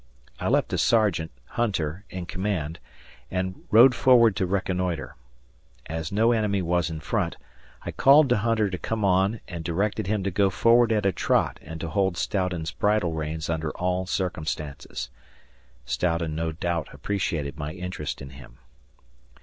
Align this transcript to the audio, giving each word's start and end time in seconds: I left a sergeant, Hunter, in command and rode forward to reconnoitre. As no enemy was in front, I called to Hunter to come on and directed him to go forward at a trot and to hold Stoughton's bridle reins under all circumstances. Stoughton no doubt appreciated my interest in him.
I 0.39 0.47
left 0.47 0.73
a 0.73 0.79
sergeant, 0.79 1.29
Hunter, 1.49 2.05
in 2.09 2.25
command 2.25 2.79
and 3.29 3.61
rode 3.69 3.93
forward 3.93 4.35
to 4.37 4.47
reconnoitre. 4.47 5.15
As 5.85 6.11
no 6.11 6.31
enemy 6.31 6.63
was 6.63 6.89
in 6.89 6.99
front, 7.01 7.37
I 7.83 7.91
called 7.91 8.27
to 8.29 8.37
Hunter 8.37 8.67
to 8.71 8.79
come 8.79 9.05
on 9.05 9.41
and 9.47 9.63
directed 9.63 10.07
him 10.07 10.23
to 10.23 10.31
go 10.31 10.49
forward 10.49 10.91
at 10.91 11.05
a 11.05 11.11
trot 11.11 11.59
and 11.61 11.79
to 11.81 11.89
hold 11.89 12.17
Stoughton's 12.17 12.71
bridle 12.71 13.13
reins 13.13 13.47
under 13.47 13.69
all 13.77 14.07
circumstances. 14.07 15.11
Stoughton 15.85 16.33
no 16.33 16.51
doubt 16.51 16.87
appreciated 16.91 17.59
my 17.59 17.71
interest 17.73 18.23
in 18.23 18.31
him. 18.31 18.57